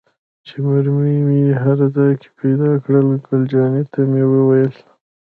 [0.45, 4.73] چې مرمۍ یې هر ځای پيدا کېدې، ګل جانې ته مې وویل.